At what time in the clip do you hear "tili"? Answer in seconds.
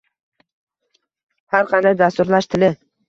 2.55-2.73